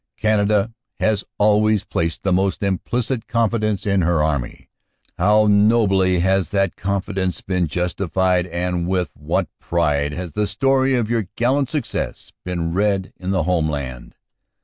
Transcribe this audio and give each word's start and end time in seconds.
"Canada 0.17 0.73
has 0.99 1.23
always 1.37 1.85
placed 1.85 2.23
the 2.23 2.33
most 2.33 2.63
implicit 2.63 3.27
confidence 3.27 3.85
in 3.85 4.01
her 4.01 4.23
Army. 4.23 4.67
How 5.19 5.45
nobly 5.47 6.21
has 6.21 6.49
that 6.49 6.75
confidence 6.75 7.41
been 7.41 7.67
justified, 7.67 8.47
and 8.47 8.87
with 8.87 9.11
what 9.15 9.47
pride 9.59 10.11
has 10.11 10.31
the 10.31 10.47
story 10.47 10.95
of 10.95 11.07
your 11.11 11.27
gallant 11.35 11.69
success 11.69 12.31
been 12.43 12.73
read 12.73 13.13
in 13.19 13.29
the 13.29 13.43
homeland! 13.43 14.15